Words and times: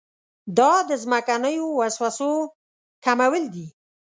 دا 0.57 0.71
د 0.89 0.91
ځمکنیو 1.03 1.65
وسوسو 1.79 2.31
کمول 3.05 3.43
دي. 3.53 3.67